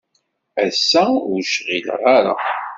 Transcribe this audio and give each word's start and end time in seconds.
Ass-a, 0.65 1.03
ur 1.31 1.41
cɣileɣ 1.51 2.01
ara. 2.17 2.35